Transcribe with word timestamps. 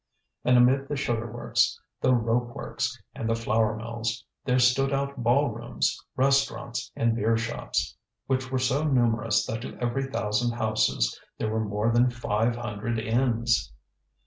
And 0.43 0.57
amid 0.57 0.87
the 0.87 0.95
sugar 0.95 1.31
works, 1.31 1.79
the 2.01 2.11
rope 2.11 2.55
works, 2.55 2.99
and 3.13 3.29
the 3.29 3.35
flour 3.35 3.75
mills, 3.75 4.25
there 4.43 4.57
stood 4.57 4.91
out 4.91 5.21
ballrooms, 5.23 5.95
restaurants, 6.15 6.91
and 6.95 7.15
beershops, 7.15 7.93
which 8.25 8.49
were 8.51 8.57
so 8.57 8.83
numerous 8.83 9.45
that 9.45 9.61
to 9.61 9.77
every 9.77 10.05
thousand 10.05 10.53
houses 10.57 11.21
there 11.37 11.51
were 11.51 11.63
more 11.63 11.91
than 11.91 12.09
five 12.09 12.55
hundred 12.55 12.97
inns. 12.97 13.71